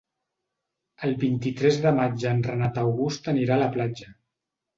[1.07, 4.11] El vint-i-tres de maig en Renat August anirà a la platja.